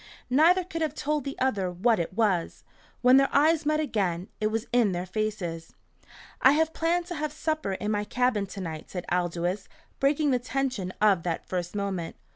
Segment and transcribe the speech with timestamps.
[0.31, 2.63] Neither could have told the other what it was.
[3.03, 5.75] When their eyes met again, it was in their faces.
[6.41, 9.69] "I have planned to have supper in my cabin to night," said Aldous,
[9.99, 12.15] breaking the tension of that first moment.